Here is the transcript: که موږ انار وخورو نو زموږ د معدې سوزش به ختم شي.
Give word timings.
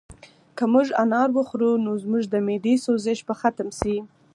که 0.57 0.63
موږ 0.73 0.87
انار 1.03 1.29
وخورو 1.37 1.71
نو 1.85 1.91
زموږ 2.03 2.23
د 2.29 2.35
معدې 2.47 2.75
سوزش 2.85 3.19
به 3.27 3.33
ختم 3.41 3.67
شي. 3.79 3.95